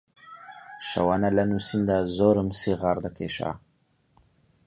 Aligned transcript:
شەوانە 0.87 1.29
لە 1.37 1.43
نووسیندا 1.51 1.97
زۆرم 2.17 2.49
سیغار 2.59 2.97
دەکێشا 3.05 3.51